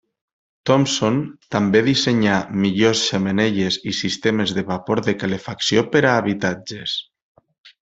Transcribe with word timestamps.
Thompson 0.69 1.19
també 1.55 1.81
dissenyà 1.87 2.37
millors 2.63 3.03
xemeneies 3.11 3.79
i 3.93 3.95
sistemes 3.99 4.55
de 4.61 4.65
vapor 4.73 5.03
de 5.11 5.17
calefacció 5.27 5.85
per 5.95 6.03
a 6.09 6.17
habitatges. 6.23 6.99